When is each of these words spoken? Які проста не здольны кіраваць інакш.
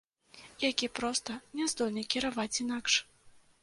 Які 0.69 0.89
проста 1.01 1.37
не 1.61 1.71
здольны 1.77 2.09
кіраваць 2.17 2.51
інакш. 2.63 2.93